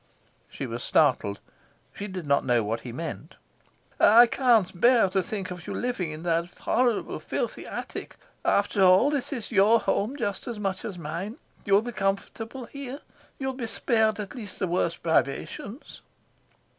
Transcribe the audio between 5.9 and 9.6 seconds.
in that horrible, filthy attic. After all, this is